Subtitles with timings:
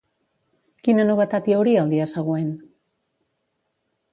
[0.87, 2.51] Quina novetat hi hauria el dia següent?